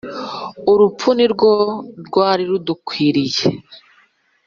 Urupfu 0.71 1.09
ni 1.17 1.27
rwo 1.33 1.51
rwari 2.07 2.43
rudukwiriye 2.49 3.45